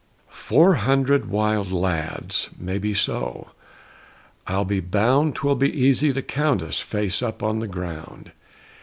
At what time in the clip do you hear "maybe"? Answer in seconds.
2.57-2.91